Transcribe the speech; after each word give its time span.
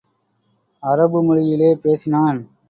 அரபு 0.83 1.19
மொழியிலே 1.23 1.69
பேசினான். 1.83 2.41